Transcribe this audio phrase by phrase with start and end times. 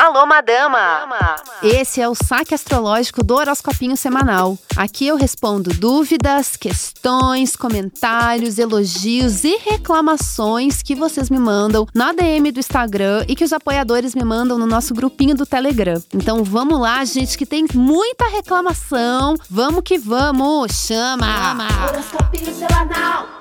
[0.00, 1.36] Alô, madama!
[1.62, 4.56] Esse é o saque astrológico do horoscopinho semanal.
[4.74, 12.50] Aqui eu respondo dúvidas, questões, comentários, elogios e reclamações que vocês me mandam na DM
[12.50, 16.02] do Instagram e que os apoiadores me mandam no nosso grupinho do Telegram.
[16.14, 19.34] Então vamos lá, gente, que tem muita reclamação.
[19.50, 20.72] Vamos que vamos!
[20.72, 21.26] Chama!
[21.26, 21.68] Chama.
[21.90, 23.39] Horoscopinho semanal!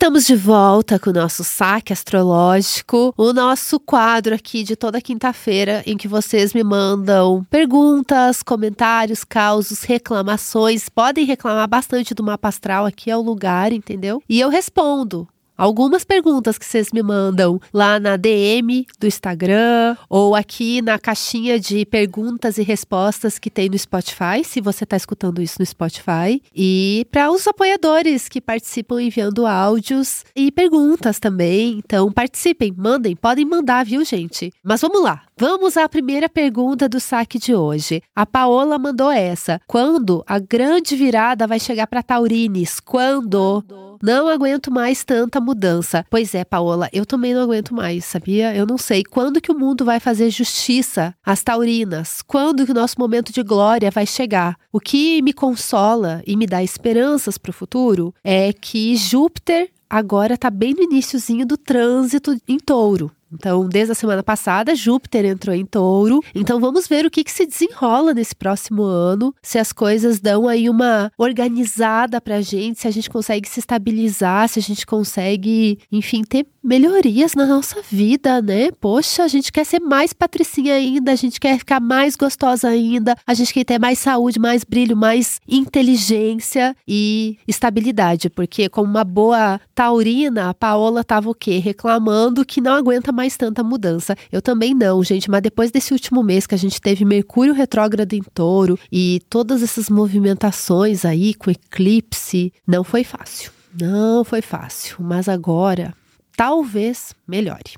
[0.00, 5.82] Estamos de volta com o nosso saque astrológico, o nosso quadro aqui de toda quinta-feira
[5.84, 10.88] em que vocês me mandam perguntas, comentários, causos, reclamações.
[10.88, 14.22] Podem reclamar bastante do mapa astral, aqui é o lugar, entendeu?
[14.28, 15.26] E eu respondo
[15.58, 21.58] algumas perguntas que vocês me mandam lá na DM do Instagram ou aqui na caixinha
[21.58, 26.40] de perguntas e respostas que tem no Spotify, se você está escutando isso no Spotify.
[26.54, 31.80] E para os apoiadores que participam enviando áudios e perguntas também.
[31.84, 34.52] Então participem, mandem, podem mandar, viu, gente?
[34.62, 35.22] Mas vamos lá.
[35.36, 38.02] Vamos à primeira pergunta do saque de hoje.
[38.14, 39.60] A Paola mandou essa.
[39.66, 42.80] Quando a grande virada vai chegar para Taurines?
[42.80, 43.64] Quando?
[44.02, 46.04] Não aguento mais tanta mudança.
[46.10, 48.54] Pois é, Paola, eu também não aguento mais, sabia?
[48.54, 52.22] Eu não sei quando que o mundo vai fazer justiça às taurinas.
[52.22, 54.56] Quando que o nosso momento de glória vai chegar?
[54.72, 60.34] O que me consola e me dá esperanças para o futuro é que Júpiter agora
[60.34, 63.10] está bem no iníciozinho do trânsito em touro.
[63.32, 66.20] Então, desde a semana passada, Júpiter entrou em touro.
[66.34, 70.48] Então, vamos ver o que, que se desenrola nesse próximo ano, se as coisas dão
[70.48, 75.78] aí uma organizada pra gente, se a gente consegue se estabilizar, se a gente consegue,
[75.90, 78.70] enfim, ter melhorias na nossa vida, né?
[78.72, 83.16] Poxa, a gente quer ser mais patricinha ainda, a gente quer ficar mais gostosa ainda,
[83.26, 89.04] a gente quer ter mais saúde, mais brilho, mais inteligência e estabilidade, porque como uma
[89.04, 91.58] boa taurina, a Paola tava o quê?
[91.58, 94.14] Reclamando que não aguenta mais tanta mudança.
[94.30, 98.12] Eu também não, gente, mas depois desse último mês que a gente teve Mercúrio retrógrado
[98.12, 103.50] em Touro e todas essas movimentações aí com eclipse, não foi fácil.
[103.78, 105.92] Não foi fácil, mas agora
[106.36, 107.74] talvez melhore.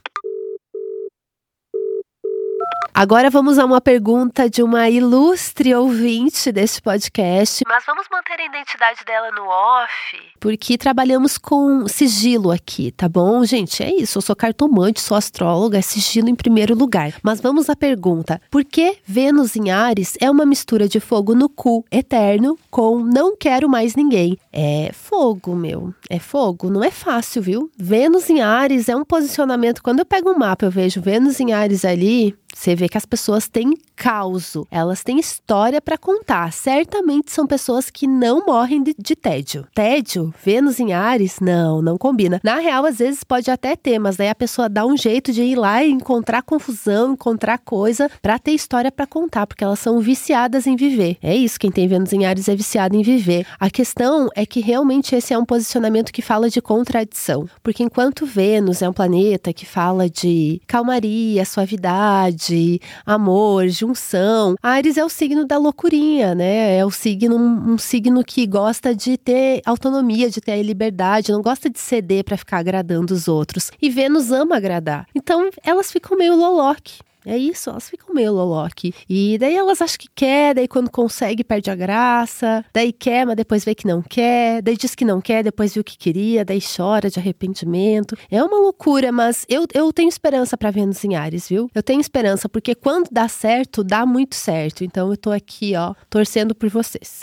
[2.92, 7.62] Agora vamos a uma pergunta de uma ilustre ouvinte deste podcast.
[7.66, 10.18] Mas vamos manter a identidade dela no off.
[10.40, 13.44] Porque trabalhamos com sigilo aqui, tá bom?
[13.44, 14.18] Gente, é isso.
[14.18, 17.14] Eu sou cartomante, sou astróloga, é sigilo em primeiro lugar.
[17.22, 21.48] Mas vamos à pergunta: por que Vênus em Ares é uma mistura de fogo no
[21.48, 24.36] cu eterno com não quero mais ninguém?
[24.52, 25.94] É fogo, meu.
[26.08, 26.68] É fogo.
[26.68, 27.70] Não é fácil, viu?
[27.78, 29.82] Vênus em Ares é um posicionamento.
[29.82, 32.36] Quando eu pego um mapa, eu vejo Vênus em Ares ali.
[32.54, 36.52] Você vê que as pessoas têm causo, elas têm história para contar.
[36.52, 39.66] Certamente são pessoas que não morrem de, de, tédio.
[39.74, 42.40] Tédio, Vênus em Ares, não, não combina.
[42.42, 45.42] Na real, às vezes pode até ter, mas daí a pessoa dá um jeito de
[45.42, 50.00] ir lá e encontrar confusão, encontrar coisa para ter história para contar, porque elas são
[50.00, 51.18] viciadas em viver.
[51.22, 53.46] É isso, quem tem Vênus em Ares é viciado em viver.
[53.58, 58.26] A questão é que realmente esse é um posicionamento que fala de contradição, porque enquanto
[58.26, 64.56] Vênus é um planeta que fala de calmaria, suavidade, amizade, amor, junção.
[64.62, 66.78] Ares é o signo da loucurinha, né?
[66.78, 71.42] É o signo, um, um signo que gosta de ter autonomia, de ter liberdade, não
[71.42, 73.70] gosta de ceder para ficar agradando os outros.
[73.80, 75.06] E Vênus ama agradar.
[75.14, 76.98] Então elas ficam meio loloque.
[77.24, 78.94] É isso, elas ficam meio loloque.
[79.08, 83.36] E daí elas acham que quer, daí quando consegue perde a graça, daí quer, mas
[83.36, 86.60] depois vê que não quer, daí diz que não quer, depois viu que queria, daí
[86.60, 88.16] chora de arrependimento.
[88.30, 91.70] É uma loucura, mas eu, eu tenho esperança para Vênus em Ares, viu?
[91.74, 94.82] Eu tenho esperança, porque quando dá certo, dá muito certo.
[94.82, 97.20] Então eu tô aqui, ó, torcendo por vocês.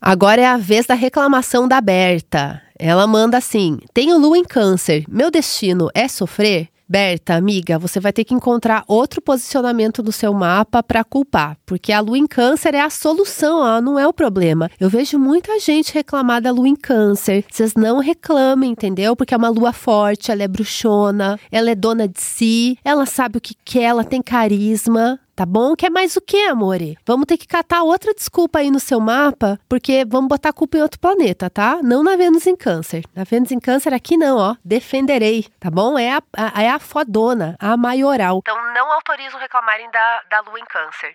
[0.00, 2.62] Agora é a vez da reclamação da Berta.
[2.78, 6.68] Ela manda assim: Tenho lua em câncer, meu destino é sofrer?
[6.90, 11.92] Berta, amiga, você vai ter que encontrar outro posicionamento no seu mapa para culpar, porque
[11.92, 14.70] a lua em câncer é a solução, ó, não é o problema.
[14.80, 17.44] Eu vejo muita gente reclamar da lua em câncer.
[17.50, 19.14] Vocês não reclamem, entendeu?
[19.14, 23.36] Porque é uma lua forte, ela é bruxona, ela é dona de si, ela sabe
[23.36, 25.76] o que quer, ela tem carisma tá bom?
[25.76, 26.98] Quer mais o que, amore?
[27.06, 30.78] Vamos ter que catar outra desculpa aí no seu mapa, porque vamos botar a culpa
[30.78, 31.78] em outro planeta, tá?
[31.80, 33.04] Não na Vênus em Câncer.
[33.14, 34.56] Na Vênus em Câncer aqui não, ó.
[34.64, 35.96] Defenderei, tá bom?
[35.96, 38.40] É a, a é a fodona, a maioral.
[38.42, 41.12] Então não autorizo reclamarem da, da Lua em Câncer.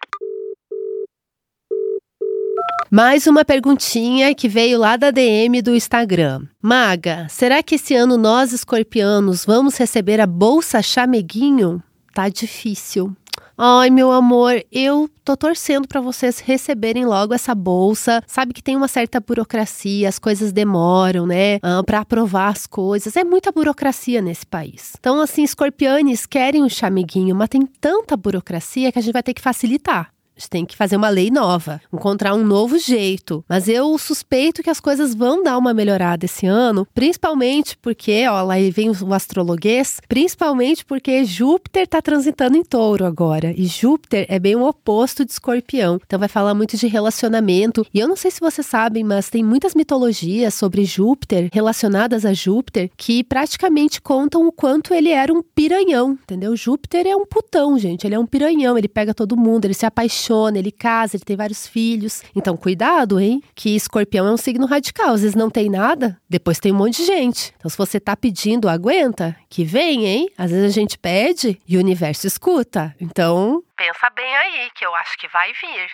[2.90, 6.44] Mais uma perguntinha que veio lá da DM do Instagram.
[6.62, 11.84] Maga, será que esse ano nós escorpianos vamos receber a bolsa chameguinho?
[12.14, 13.14] Tá difícil.
[13.58, 18.24] Ai, meu amor, eu tô torcendo para vocês receberem logo essa bolsa.
[18.26, 21.60] Sabe que tem uma certa burocracia, as coisas demoram, né?
[21.62, 23.16] Ah, para aprovar as coisas.
[23.16, 24.94] É muita burocracia nesse país.
[25.00, 29.36] Então, assim, escorpianes querem um chameguinho, mas tem tanta burocracia que a gente vai ter
[29.36, 30.12] que facilitar.
[30.36, 33.44] Gente tem que fazer uma lei nova, encontrar um novo jeito.
[33.48, 38.42] Mas eu suspeito que as coisas vão dar uma melhorada esse ano, principalmente porque, ó,
[38.42, 43.54] lá vem o astrologuês, principalmente porque Júpiter está transitando em touro agora.
[43.56, 46.00] E Júpiter é bem o oposto de escorpião.
[46.06, 47.86] Então vai falar muito de relacionamento.
[47.94, 52.34] E eu não sei se vocês sabem, mas tem muitas mitologias sobre Júpiter, relacionadas a
[52.34, 56.56] Júpiter, que praticamente contam o quanto ele era um piranhão, entendeu?
[56.56, 58.08] Júpiter é um putão, gente.
[58.08, 60.24] Ele é um piranhão, ele pega todo mundo, ele se apaixona
[60.58, 62.24] ele casa, ele tem vários filhos.
[62.36, 63.42] Então, cuidado, hein?
[63.56, 65.14] Que escorpião é um signo radical.
[65.14, 67.54] Às vezes não tem nada, depois tem um monte de gente.
[67.58, 70.30] Então, se você tá pedindo, aguenta, que vem, hein?
[70.38, 72.96] Às vezes a gente pede e o universo escuta.
[73.00, 73.64] Então.
[73.78, 75.90] Pensa bem aí, que eu acho que vai vir.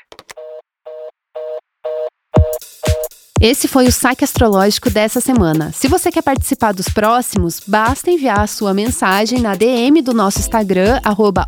[3.41, 5.71] Esse foi o saque astrológico dessa semana.
[5.74, 10.39] Se você quer participar dos próximos, basta enviar a sua mensagem na DM do nosso
[10.39, 11.00] Instagram,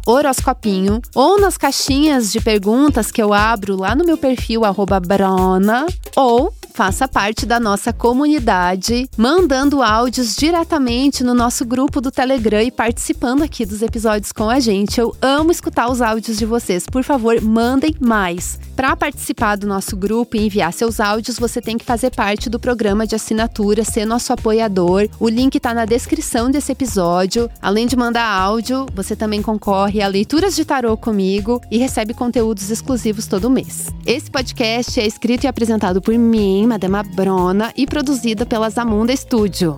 [0.05, 4.63] horoscopinho, ou nas caixinhas de perguntas que eu abro lá no meu perfil,
[5.01, 5.85] Brona,
[6.15, 12.71] ou faça parte da nossa comunidade, mandando áudios diretamente no nosso grupo do Telegram e
[12.71, 14.99] participando aqui dos episódios com a gente.
[14.99, 16.85] Eu amo escutar os áudios de vocês.
[16.85, 18.59] Por favor, mandem mais.
[18.75, 22.59] Para participar do nosso grupo e enviar seus áudios, você tem que fazer parte do
[22.59, 25.07] programa de assinatura, ser nosso apoiador.
[25.19, 27.49] O link está na descrição desse episódio.
[27.61, 32.71] Além de mandar áudio, você também concorre a leituras de tarô comigo e recebe conteúdos
[32.71, 33.87] exclusivos todo mês.
[34.05, 39.15] Esse podcast é escrito e apresentado por mim, mim, Madama Brona, e produzida pela Zamunda
[39.15, 39.77] Studio.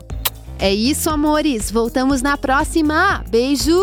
[0.59, 1.71] É isso, amores.
[1.71, 3.23] Voltamos na próxima.
[3.29, 3.73] Beijo!